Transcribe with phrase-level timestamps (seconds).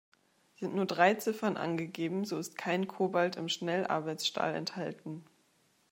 [0.55, 5.23] Sind nur drei Ziffern angegeben, so ist kein Cobalt im Schnellarbeitsstahl enthalten.